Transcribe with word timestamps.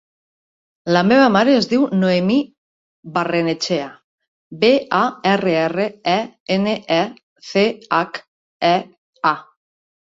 La 0.95 1.01
meva 1.09 1.27
mare 1.35 1.53
es 1.57 1.67
diu 1.73 1.83
Noemí 1.97 2.37
Barrenechea: 3.19 3.85
be, 4.65 4.73
a, 5.03 5.05
erra, 5.35 5.55
erra, 5.69 5.89
e, 6.17 6.17
ena, 6.59 6.75
e, 7.01 7.03
ce, 7.53 7.69
hac, 8.03 8.25
e, 8.75 8.79
a. 9.37 9.39